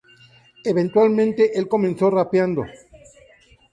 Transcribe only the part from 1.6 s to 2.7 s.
comenzó rapeando.